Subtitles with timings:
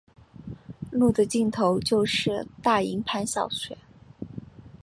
[0.89, 3.77] 路的尽头就是大营盘小学。